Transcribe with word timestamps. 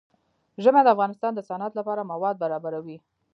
ژمی 0.63 0.81
د 0.83 0.87
افغانستان 0.95 1.31
د 1.35 1.39
صنعت 1.49 1.73
لپاره 1.79 2.09
مواد 2.11 2.35
برابروي. 2.43 2.97